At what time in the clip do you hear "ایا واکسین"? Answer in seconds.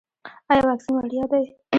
0.51-0.93